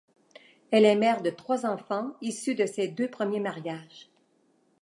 [0.71, 4.09] Elle est mère de trois enfants, issus de ses deux premiers mariages.